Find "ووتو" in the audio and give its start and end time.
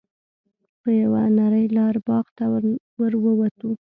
3.23-3.71